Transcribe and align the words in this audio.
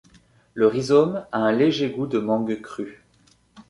Le 0.55 0.65
rhizome 0.65 1.27
a 1.31 1.37
un 1.41 1.51
léger 1.51 1.91
goût 1.91 2.07
de 2.07 2.17
mangue 2.17 2.59
crue. 2.59 3.05